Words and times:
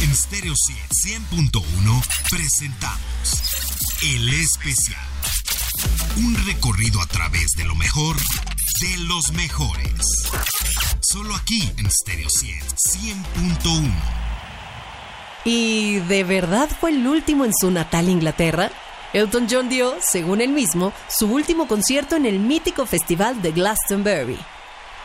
En 0.00 0.14
Stereo 0.14 0.54
100.1 0.54 1.60
presentamos 2.30 3.42
El 4.00 4.28
Especial. 4.32 5.00
Un 6.18 6.36
recorrido 6.46 7.00
a 7.00 7.06
través 7.06 7.50
de 7.56 7.64
lo 7.64 7.74
mejor 7.74 8.14
de 8.16 8.96
los 9.08 9.32
mejores. 9.32 10.30
Solo 11.00 11.34
aquí 11.34 11.72
en 11.78 11.90
Stereo 11.90 12.28
100.1. 12.28 13.92
¿Y 15.44 15.98
de 16.00 16.22
verdad 16.22 16.68
fue 16.80 16.90
el 16.90 17.04
último 17.04 17.44
en 17.44 17.52
su 17.52 17.72
natal 17.72 18.08
Inglaterra? 18.08 18.70
Elton 19.12 19.48
John 19.50 19.68
dio, 19.68 19.96
según 20.00 20.40
él 20.40 20.50
mismo, 20.50 20.92
su 21.08 21.26
último 21.26 21.66
concierto 21.66 22.14
en 22.14 22.26
el 22.26 22.38
mítico 22.38 22.86
festival 22.86 23.42
de 23.42 23.50
Glastonbury. 23.50 24.38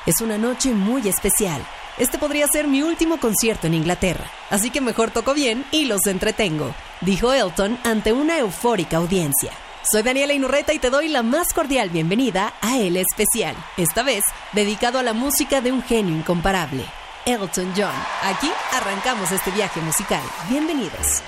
Es 0.06 0.22
una 0.22 0.38
noche 0.38 0.72
muy 0.74 1.08
especial. 1.08 1.66
Este 1.98 2.18
podría 2.18 2.48
ser 2.48 2.68
mi 2.68 2.82
último 2.82 3.20
concierto 3.20 3.68
en 3.68 3.76
Inglaterra, 3.76 4.26
así 4.50 4.72
que 4.72 4.82
mejor 4.82 5.12
toco 5.12 5.36
bien 5.36 5.64
y 5.70 5.86
los 5.86 6.08
entretengo, 6.08 6.74
dijo 7.02 7.32
Elton 7.34 7.78
ante 7.84 8.14
una 8.14 8.40
eufórica 8.40 8.98
audiencia. 8.98 9.52
Soy 9.84 10.02
Daniela 10.02 10.34
Inurreta 10.34 10.74
y 10.74 10.80
te 10.80 10.90
doy 10.90 11.08
la 11.08 11.22
más 11.22 11.54
cordial 11.54 11.92
bienvenida 11.92 12.54
a 12.62 12.78
El 12.80 12.98
Especial, 12.98 13.56
esta 13.78 14.02
vez 14.02 14.24
dedicado 14.54 14.98
a 14.98 15.04
la 15.04 15.14
música 15.14 15.62
de 15.62 15.72
un 15.72 15.84
genio 15.84 16.16
incomparable, 16.16 16.84
Elton 17.26 17.72
John. 17.78 17.94
Aquí 18.24 18.52
arrancamos 18.72 19.32
este 19.32 19.52
viaje 19.52 19.80
musical. 19.82 20.24
Bienvenidos. 20.50 21.22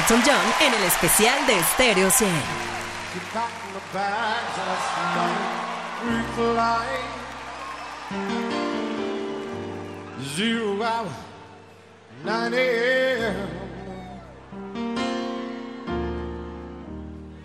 Elton 0.00 0.22
John 0.24 0.46
en 0.62 0.72
el 0.72 0.84
especial 0.84 1.46
de 1.46 1.62
Stereo 1.74 2.10
100. 2.10 2.32
Zero 10.34 10.82
hour, 10.82 11.10
9 12.24 12.54
a.m. 12.54 13.48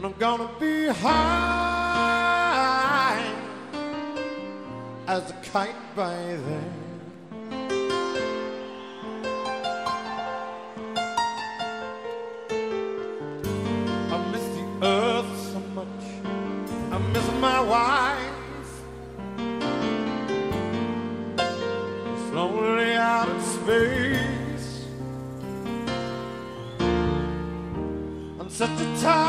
I'm 0.02 0.14
gonna 0.18 0.50
be 0.58 0.88
high 0.88 1.26
as 5.08 5.30
a 5.30 5.34
kite 5.52 5.76
by 5.96 6.16
then. 6.16 6.85
the 28.78 29.02
time. 29.02 29.25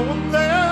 no 0.00 0.06
one 0.06 0.32
there. 0.32 0.69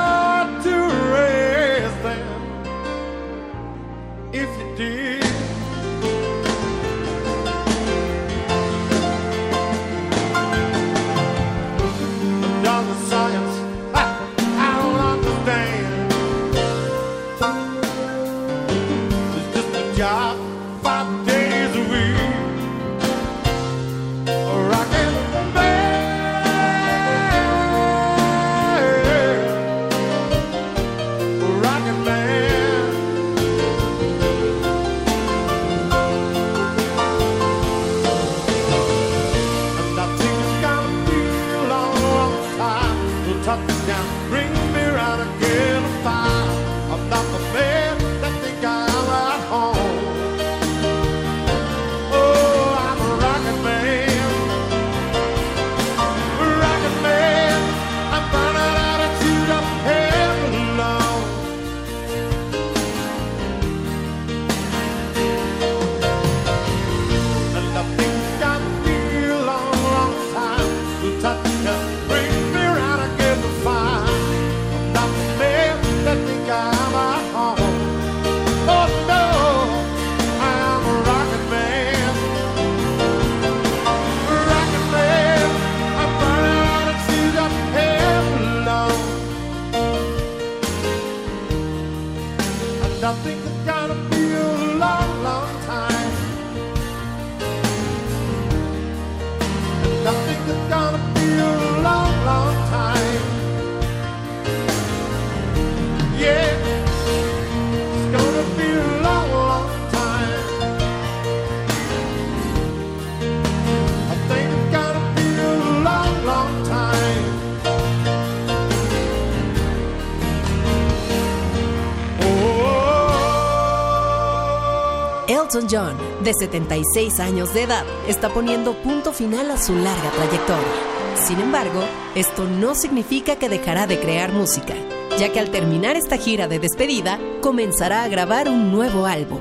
John, 125.71 125.97
de 126.23 126.33
76 126.35 127.19
años 127.21 127.53
de 127.55 127.63
edad, 127.63 127.85
está 128.07 128.29
poniendo 128.29 128.75
punto 128.75 129.13
final 129.13 129.51
a 129.51 129.57
su 129.57 129.75
larga 129.75 130.11
trayectoria. 130.11 131.17
Sin 131.17 131.41
embargo, 131.41 131.81
esto 132.15 132.45
no 132.45 132.75
significa 132.75 133.37
que 133.37 133.49
dejará 133.49 133.87
de 133.87 133.99
crear 133.99 134.33
música, 134.33 134.75
ya 135.19 135.33
que 135.33 135.41
al 135.41 135.51
terminar 135.51 135.97
esta 135.97 136.17
gira 136.17 136.47
de 136.47 136.59
despedida, 136.59 137.19
comenzará 137.41 138.05
a 138.05 138.09
grabar 138.09 138.49
un 138.49 138.71
nuevo 138.71 139.07
álbum. 139.07 139.41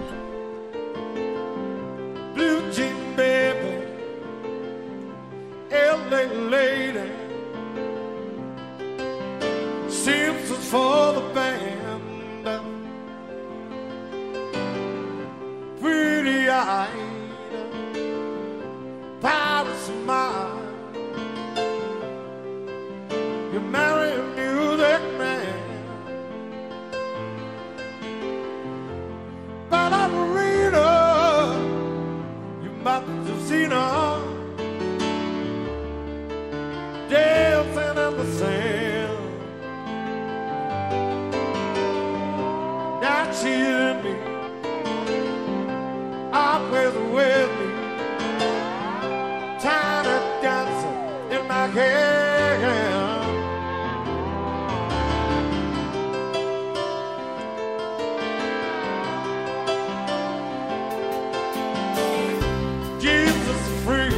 Free, 63.87 64.11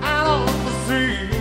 out 0.00 0.48
on 0.48 0.64
the 0.64 0.72
sea. 0.86 1.37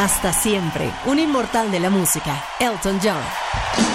Hasta 0.00 0.32
siempre, 0.32 0.90
un 1.04 1.18
inmortal 1.18 1.70
de 1.70 1.78
la 1.78 1.90
música, 1.90 2.42
Elton 2.58 2.98
John. 3.02 3.89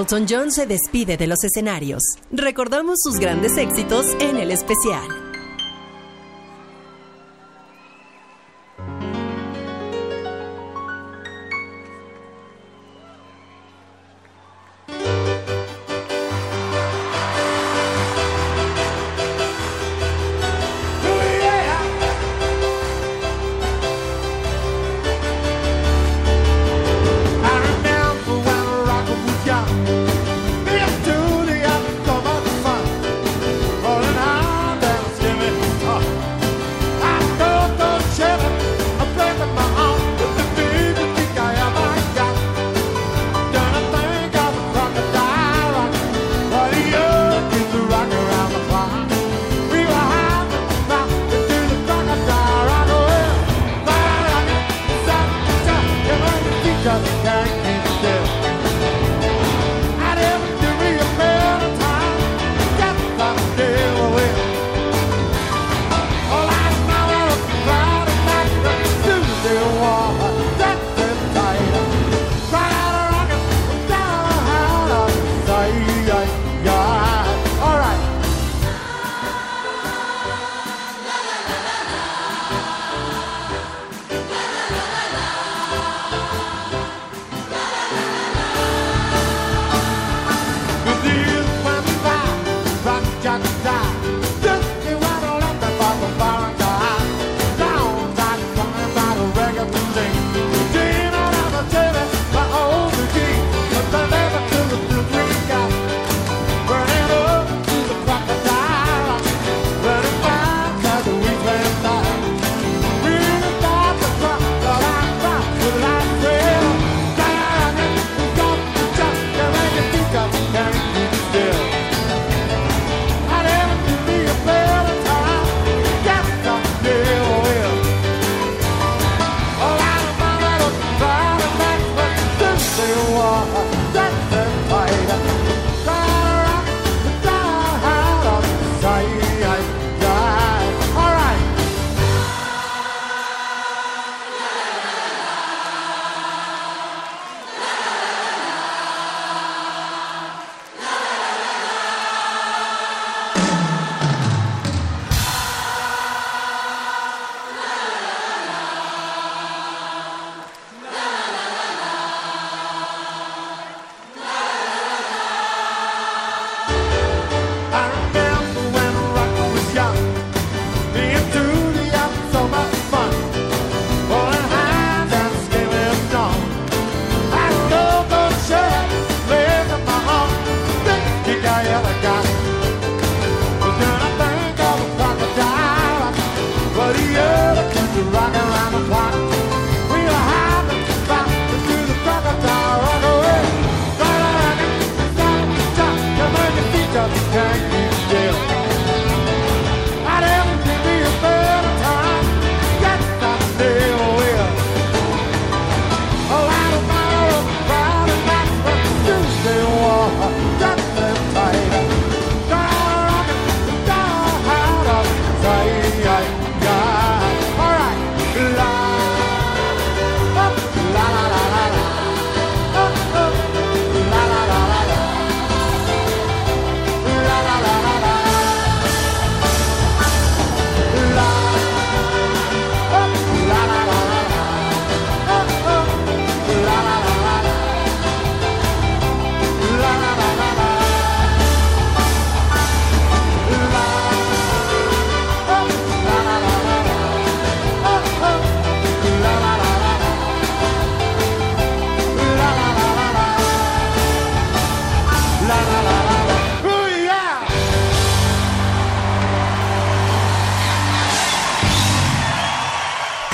Elton 0.00 0.24
John 0.26 0.50
se 0.50 0.66
despide 0.66 1.18
de 1.18 1.26
los 1.26 1.44
escenarios. 1.44 2.02
Recordamos 2.32 3.00
sus 3.02 3.18
grandes 3.18 3.58
éxitos 3.58 4.06
en 4.18 4.38
el 4.38 4.50
especial. 4.50 5.19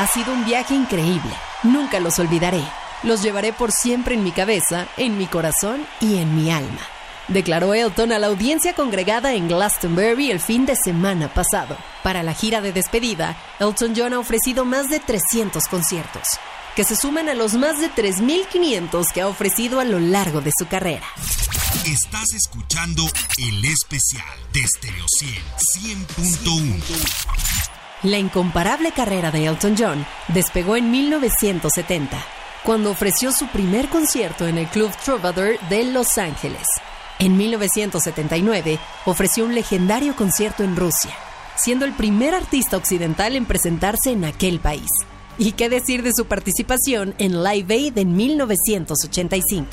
Ha 0.07 0.09
sido 0.09 0.33
un 0.33 0.45
viaje 0.45 0.73
increíble. 0.73 1.33
Nunca 1.65 1.99
los 1.99 2.21
olvidaré. 2.21 2.63
Los 3.03 3.25
llevaré 3.25 3.53
por 3.53 3.73
siempre 3.73 4.15
en 4.15 4.23
mi 4.23 4.31
cabeza, 4.31 4.87
en 4.97 5.19
mi 5.19 5.27
corazón 5.27 5.85
y 6.01 6.19
en 6.19 6.37
mi 6.37 6.49
alma. 6.49 6.79
Declaró 7.27 7.75
Elton 7.75 8.13
a 8.13 8.21
la 8.21 8.29
audiencia 8.29 8.73
congregada 8.73 9.35
en 9.35 9.49
Glastonbury 9.49 10.31
el 10.31 10.39
fin 10.39 10.65
de 10.65 10.77
semana 10.77 11.35
pasado. 11.35 11.77
Para 12.05 12.23
la 12.23 12.35
gira 12.35 12.61
de 12.61 12.73
despedida, 12.73 13.37
Elton 13.59 13.95
John 13.97 14.15
ha 14.15 14.21
ofrecido 14.21 14.65
más 14.65 14.89
de 14.91 15.01
300 15.01 15.67
conciertos, 15.67 16.23
que 16.77 16.85
se 16.85 16.95
suman 16.95 17.29
a 17.29 17.35
los 17.35 17.55
más 17.55 17.81
de 17.81 17.91
3.500 17.91 19.11
que 19.13 19.23
ha 19.23 19.27
ofrecido 19.27 19.81
a 19.81 19.85
lo 19.85 19.99
largo 19.99 20.41
de 20.41 20.53
su 20.57 20.69
carrera. 20.69 21.07
Estás 21.85 22.33
escuchando 22.33 23.03
el 23.39 23.65
especial 23.65 24.39
de 24.53 24.69
Stereo 24.69 25.07
100 25.19 26.07
100.1. 26.07 27.76
La 28.07 28.21
incomparable 28.21 28.93
carrera 28.93 29.33
de 29.33 29.47
Elton 29.47 29.75
John 29.77 30.07
despegó 30.29 30.77
en 30.77 30.93
1970, 30.93 32.17
cuando 32.63 32.93
ofreció 32.93 33.33
su 33.33 33.49
primer 33.49 33.89
concierto 33.89 34.47
en 34.47 34.59
el 34.59 34.69
Club 34.69 34.93
Troubadour 35.05 35.59
de 35.69 35.83
Los 35.91 36.17
Ángeles. 36.17 36.63
En 37.19 37.37
1979 37.37 38.79
ofreció 39.07 39.45
un 39.45 39.57
legendario 39.57 40.15
concierto 40.15 40.63
en 40.63 40.77
Rusia, 40.77 41.11
siendo 41.57 41.85
el 41.85 41.95
primer 41.95 42.33
artista 42.33 42.77
occidental 42.77 43.35
en 43.35 43.45
presentarse 43.45 44.13
en 44.13 44.25
aquel 44.25 44.61
país. 44.61 44.91
¿Y 45.37 45.53
qué 45.53 45.69
decir 45.69 46.05
de 46.05 46.13
su 46.15 46.27
participación 46.27 47.13
en 47.19 47.43
Live 47.43 47.75
Aid 47.75 47.99
en 47.99 48.15
1985? 48.15 49.67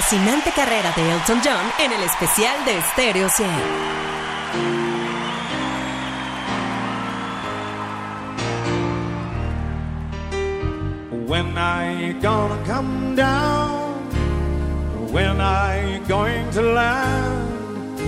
Fascinante 0.00 0.52
carrera 0.52 0.92
de 0.94 1.10
Elton 1.10 1.40
John 1.44 1.72
en 1.80 1.92
el 1.92 2.04
especial 2.04 2.64
de 2.64 2.80
Stereo 2.92 3.26
100. 3.28 3.50
When 11.26 11.48
you 11.98 12.12
gonna 12.20 12.62
come 12.64 13.16
down? 13.16 13.96
When 15.10 15.36
you 15.90 15.98
going 16.06 16.48
to 16.52 16.62
land? 16.62 17.98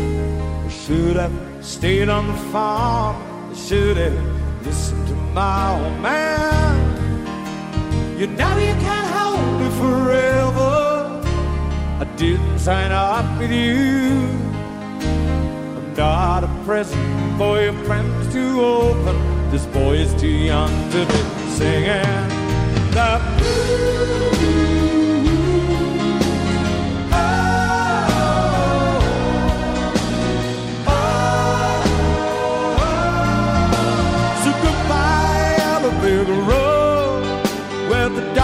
Should 0.71 1.17
have 1.17 1.33
stayed 1.61 2.09
on 2.09 2.29
the 2.29 2.39
farm. 2.53 3.17
Should 3.53 3.97
have 3.97 4.15
listened 4.65 5.09
to 5.09 5.15
my 5.35 5.73
old 5.73 6.01
man. 6.01 6.79
You 8.17 8.29
know 8.29 8.57
you 8.59 8.77
can't 8.79 9.11
hold 9.11 9.61
me 9.61 9.69
forever. 9.71 10.80
Didn't 12.21 12.59
sign 12.59 12.93
up 12.93 13.39
with 13.39 13.51
you. 13.51 14.29
I'm 15.79 15.95
not 15.95 16.45
a 16.45 16.49
present 16.67 17.39
for 17.39 17.59
your 17.63 17.73
friends 17.85 18.31
to 18.35 18.61
open. 18.61 19.51
This 19.51 19.65
boy 19.65 19.95
is 19.97 20.13
too 20.21 20.29
young 20.29 20.69
to 20.91 21.07
be 21.07 21.21
singing 21.57 22.29
the 22.93 23.21
Road, 36.47 37.25
where 37.89 38.11
the 38.11 38.35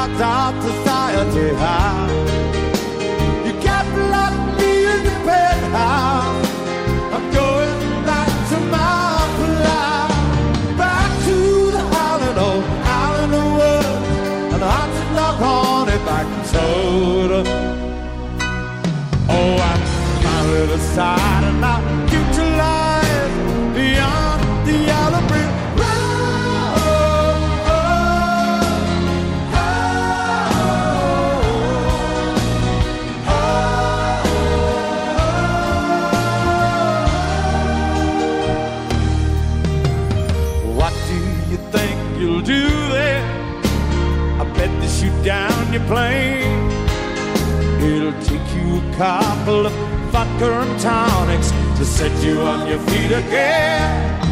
couple 48.96 49.66
of 49.66 49.72
vodka 50.10 50.50
and 50.62 50.80
tonics 50.80 51.50
to 51.76 51.84
set 51.84 52.12
you 52.24 52.40
on 52.40 52.66
your 52.66 52.78
feet 52.88 53.12
again. 53.12 54.22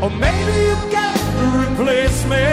Or 0.00 0.10
maybe 0.10 0.52
you've 0.66 0.92
got 0.92 1.16
to 1.16 1.44
replace 1.64 2.22
me. 2.24 2.46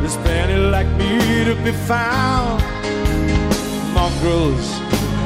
There's 0.00 0.16
plenty 0.18 0.56
like 0.56 0.86
me 0.96 1.44
to 1.44 1.56
be 1.64 1.72
found. 1.72 2.62
Mongrels 3.92 4.78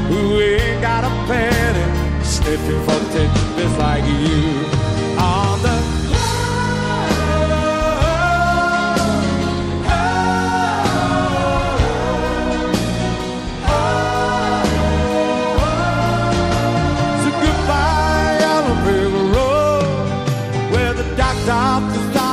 who 0.08 0.40
ain't 0.40 0.80
got 0.80 1.04
a 1.04 1.10
penny, 1.28 2.24
sniffing 2.24 2.82
for 2.86 3.00
tidbits 3.12 3.78
like 3.78 4.04
you. 4.04 4.73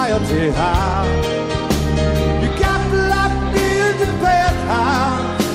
Society 0.10 0.50
house. 0.52 1.26
You 2.42 2.50
got 2.60 2.80
to 2.90 2.98
lock 3.14 3.34
me 3.54 3.66
in 3.88 3.94
the 4.02 4.10
penthouse. 4.22 5.46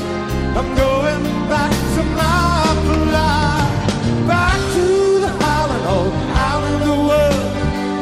I'm 0.58 0.68
going 0.82 1.24
back 1.48 1.72
to 1.94 2.02
my 2.20 2.62
fly, 2.86 3.58
back 4.28 4.58
to 4.74 4.86
the 5.24 5.30
Highland, 5.40 5.84
oh, 5.94 6.10
out 6.46 6.62
in 6.72 6.78
the 6.88 6.96
woods, 7.08 7.54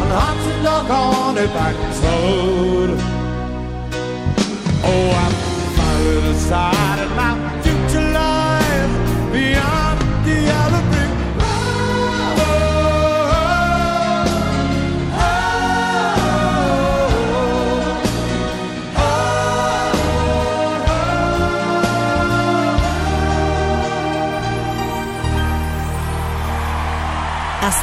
and 0.02 0.12
hot 0.18 0.36
to 0.44 0.52
knock 0.62 0.90
on 0.90 1.38
it 1.38 1.50
back 1.54 1.74
road. 2.02 2.90
Oh, 4.86 5.06
I'm 5.22 5.34
finally 5.76 6.20
decided 6.32 7.10
my 7.16 7.43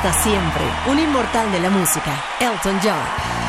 Hasta 0.03 0.23
siempre, 0.23 0.63
un 0.87 0.97
inmortal 0.97 1.51
de 1.51 1.59
la 1.59 1.69
música, 1.69 2.11
Elton 2.39 2.79
John. 2.81 3.40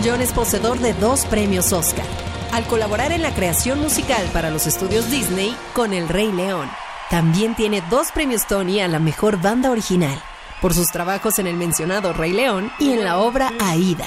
John 0.00 0.22
es 0.22 0.32
poseedor 0.32 0.78
de 0.78 0.94
dos 0.94 1.26
premios 1.26 1.72
Oscar, 1.72 2.06
al 2.52 2.64
colaborar 2.64 3.12
en 3.12 3.20
la 3.20 3.34
creación 3.34 3.80
musical 3.80 4.24
para 4.32 4.50
los 4.50 4.66
estudios 4.66 5.10
Disney 5.10 5.54
con 5.74 5.92
El 5.92 6.08
Rey 6.08 6.32
León. 6.32 6.70
También 7.10 7.54
tiene 7.54 7.82
dos 7.90 8.10
premios 8.10 8.46
Tony 8.46 8.80
a 8.80 8.88
la 8.88 8.98
mejor 8.98 9.40
banda 9.40 9.70
original, 9.70 10.18
por 10.62 10.72
sus 10.72 10.86
trabajos 10.86 11.38
en 11.38 11.46
el 11.46 11.56
mencionado 11.56 12.12
Rey 12.12 12.32
León 12.32 12.72
y 12.78 12.92
en 12.92 13.04
la 13.04 13.18
obra 13.18 13.52
Aida. 13.60 14.06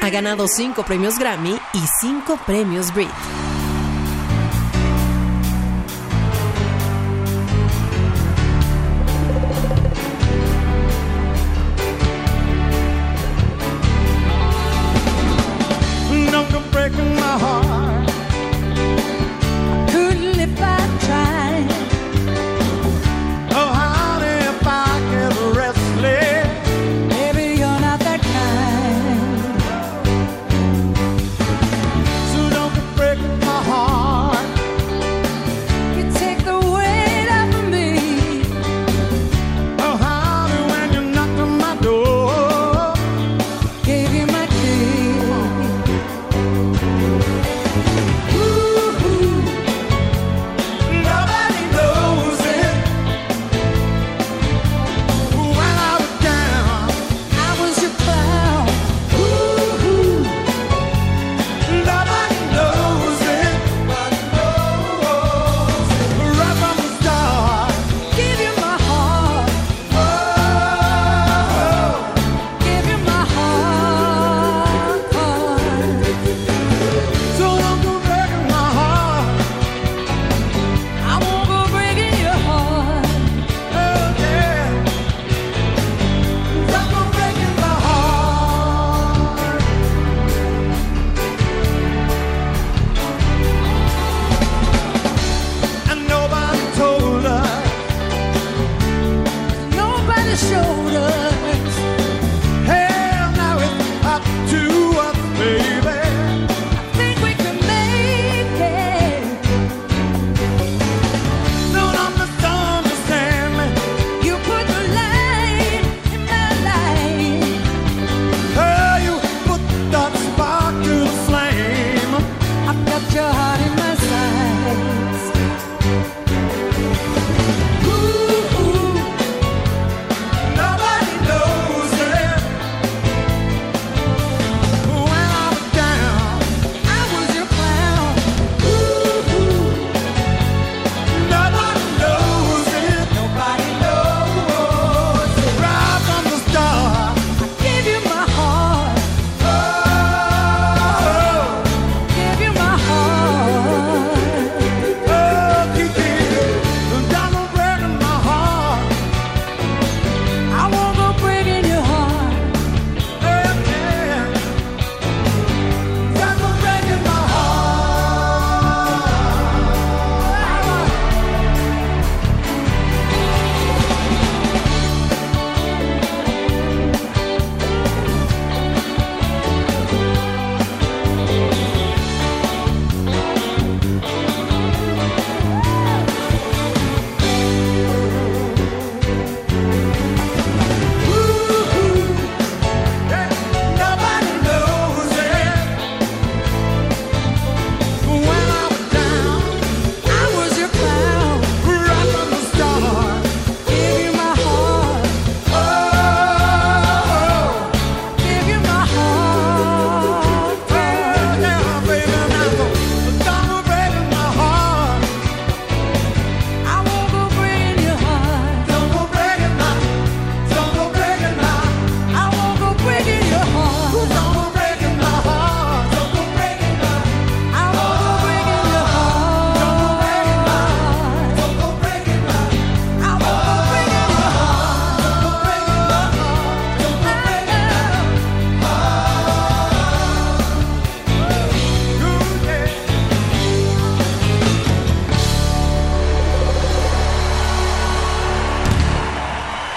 Ha 0.00 0.10
ganado 0.10 0.46
cinco 0.46 0.84
premios 0.84 1.18
Grammy 1.18 1.58
y 1.72 1.80
cinco 2.00 2.38
premios 2.46 2.94
Brit. 2.94 3.10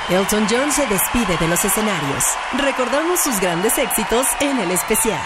Elton 0.09 0.47
John 0.49 0.71
se 0.71 0.87
despide 0.87 1.35
de 1.37 1.49
los 1.49 1.65
escenarios. 1.65 2.23
Recordamos 2.57 3.19
sus 3.19 3.37
grandes 3.41 3.77
éxitos 3.77 4.25
en 4.39 4.57
el 4.57 4.71
especial. 4.71 5.19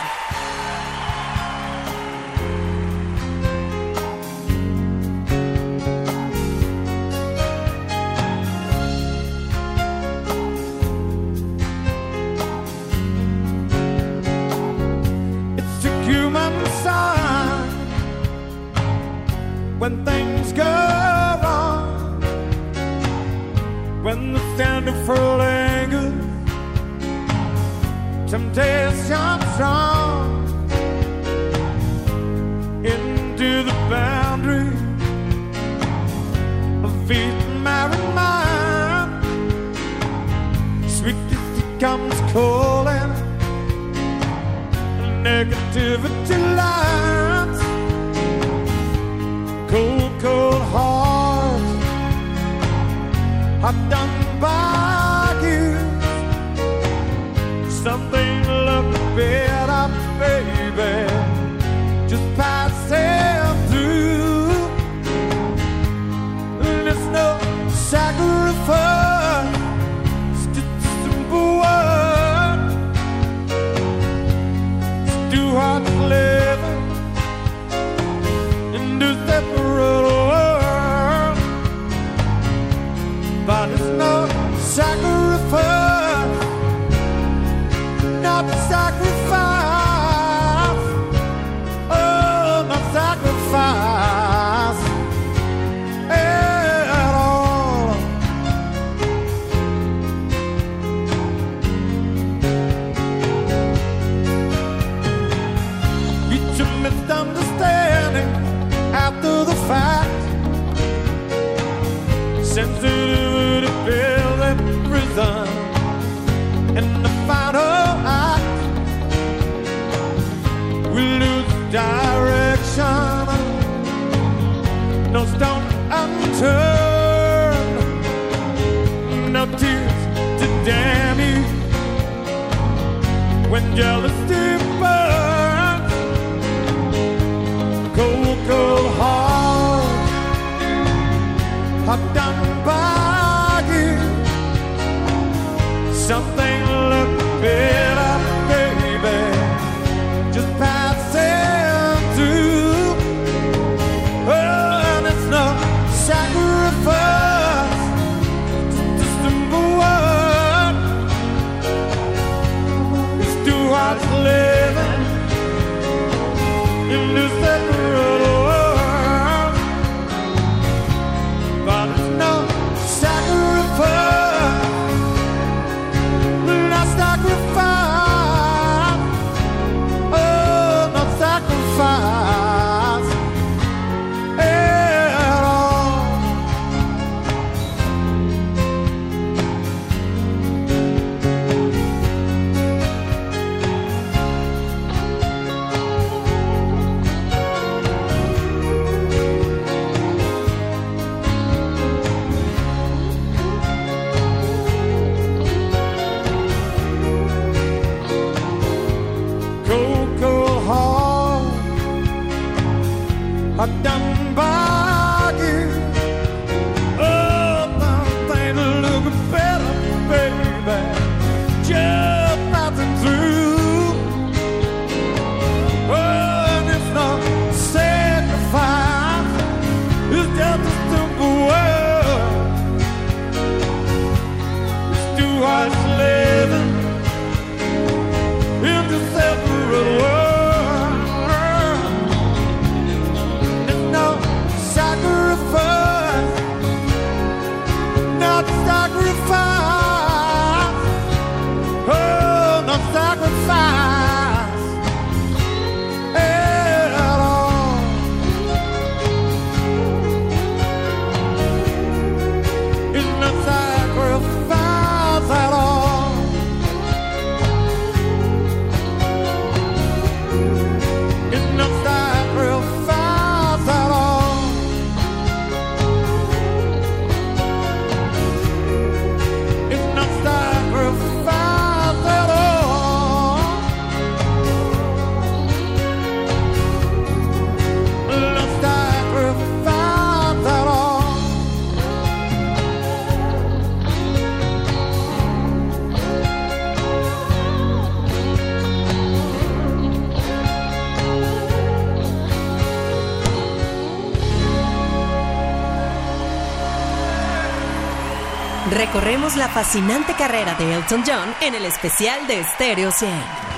Recorremos 308.72 309.36
la 309.36 309.50
fascinante 309.50 310.14
carrera 310.14 310.56
de 310.56 310.76
Elton 310.76 311.04
John 311.06 311.36
en 311.42 311.56
el 311.56 311.66
especial 311.66 312.26
de 312.26 312.42
Stereo 312.42 312.90
100. 312.90 313.51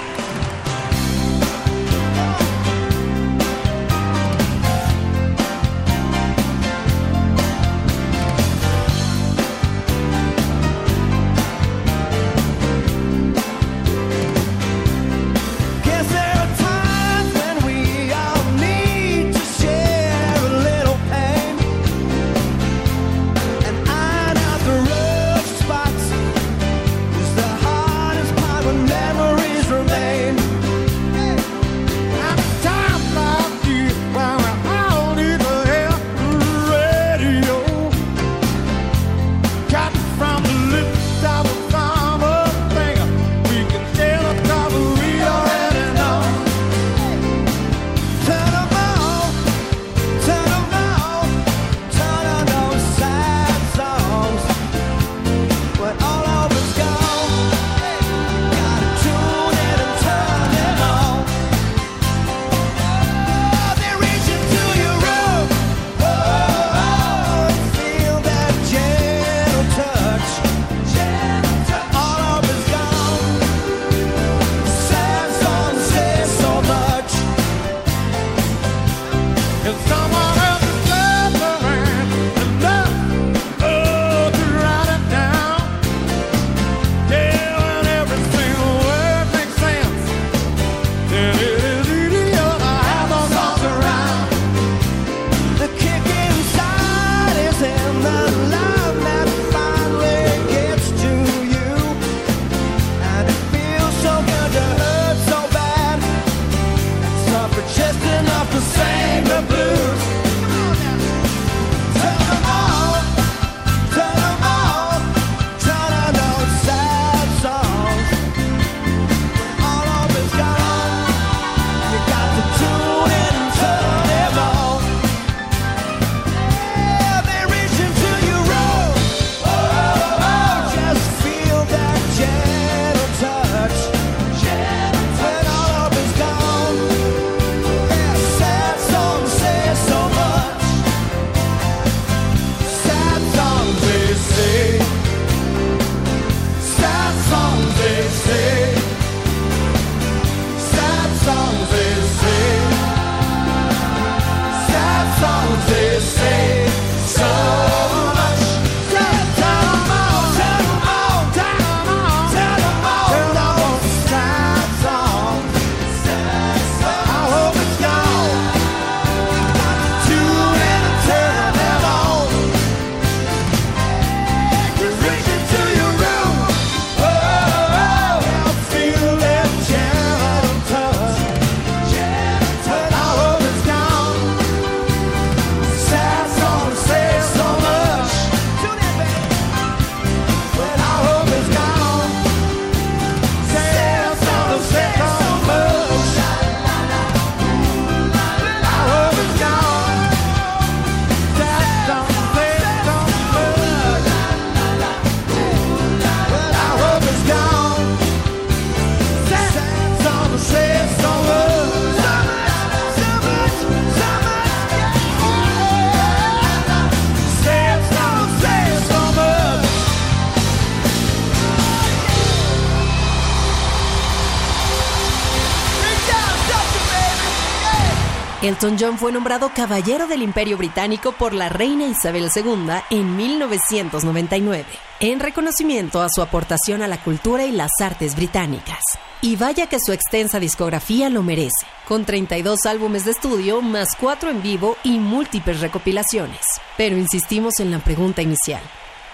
Elton 228.44 228.76
John 228.78 228.98
fue 228.98 229.14
nombrado 229.14 229.52
Caballero 229.56 230.06
del 230.06 230.22
Imperio 230.22 230.58
Británico 230.58 231.14
por 231.14 231.32
la 231.32 231.48
reina 231.48 231.86
Isabel 231.86 232.30
II 232.36 232.74
en 232.90 233.16
1999, 233.16 234.66
en 235.00 235.22
reconocimiento 235.22 236.02
a 236.02 236.10
su 236.10 236.22
aportación 236.22 236.82
a 236.82 236.90
la 236.90 237.02
cultura 237.02 237.46
y 237.46 237.54
las 237.54 237.72
artes 237.80 238.18
británicas. 238.18 238.82
Y 239.22 239.38
vaya 239.38 239.68
que 239.68 239.80
su 239.80 239.94
extensa 239.94 240.42
discografía 240.42 241.10
lo 241.10 241.24
merece, 241.24 241.66
con 241.88 242.04
32 242.04 242.66
álbumes 242.66 243.06
de 243.06 243.12
estudio, 243.12 243.62
más 243.62 243.96
4 243.98 244.32
en 244.32 244.42
vivo 244.42 244.76
y 244.84 245.00
múltiples 245.00 245.62
recopilaciones. 245.62 246.42
Pero 246.76 246.98
insistimos 246.98 247.62
en 247.62 247.72
la 247.72 247.80
pregunta 247.80 248.22
inicial, 248.22 248.62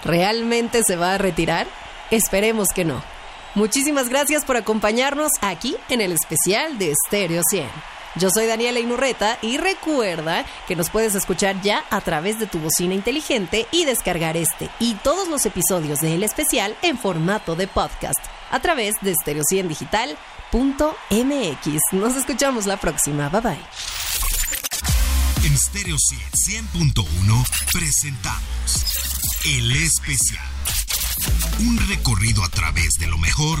¿realmente 0.04 0.82
se 0.82 0.96
va 0.96 1.14
a 1.14 1.18
retirar? 1.18 1.68
Esperemos 2.10 2.70
que 2.74 2.84
no. 2.84 3.00
Muchísimas 3.54 4.08
gracias 4.08 4.44
por 4.44 4.56
acompañarnos 4.56 5.30
aquí 5.40 5.76
en 5.88 6.00
el 6.00 6.10
especial 6.10 6.78
de 6.78 6.92
Stereo 7.06 7.42
100. 7.48 7.99
Yo 8.16 8.28
soy 8.30 8.46
Daniela 8.46 8.80
Inurreta 8.80 9.38
y 9.40 9.56
recuerda 9.56 10.44
que 10.66 10.74
nos 10.74 10.90
puedes 10.90 11.14
escuchar 11.14 11.62
ya 11.62 11.84
a 11.90 12.00
través 12.00 12.40
de 12.40 12.46
tu 12.46 12.58
bocina 12.58 12.94
inteligente 12.94 13.68
y 13.70 13.84
descargar 13.84 14.36
este 14.36 14.68
y 14.80 14.94
todos 14.94 15.28
los 15.28 15.46
episodios 15.46 16.00
de 16.00 16.14
El 16.14 16.24
Especial 16.24 16.76
en 16.82 16.98
formato 16.98 17.54
de 17.54 17.68
podcast 17.68 18.18
a 18.50 18.60
través 18.60 18.96
de 19.02 19.12
estereocien.digital.mx. 19.12 21.92
Nos 21.92 22.16
escuchamos 22.16 22.66
la 22.66 22.78
próxima. 22.78 23.28
Bye 23.28 23.40
bye. 23.40 23.60
En 25.44 25.56
Stereo 25.56 25.96
100.1 25.96 27.46
presentamos 27.72 28.84
El 29.44 29.70
Especial. 29.82 30.44
Un 31.60 31.78
recorrido 31.88 32.42
a 32.44 32.48
través 32.48 32.94
de 32.98 33.06
lo 33.06 33.18
mejor 33.18 33.60